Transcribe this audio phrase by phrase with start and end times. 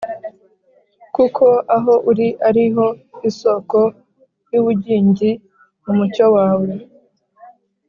[1.15, 1.45] Kuko
[1.75, 2.85] aho uri ari ho
[3.29, 3.79] isoko
[4.51, 5.29] y’ubugingi,
[5.83, 6.69] mu mucyo wawe